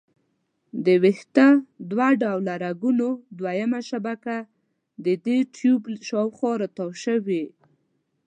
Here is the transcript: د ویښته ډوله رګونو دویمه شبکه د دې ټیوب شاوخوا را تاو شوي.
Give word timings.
د 0.85 0.87
ویښته 1.03 1.47
ډوله 1.89 2.53
رګونو 2.63 3.07
دویمه 3.37 3.79
شبکه 3.89 4.37
د 5.05 5.07
دې 5.25 5.37
ټیوب 5.55 5.83
شاوخوا 6.07 6.51
را 6.61 6.67
تاو 6.77 6.91
شوي. 7.03 7.43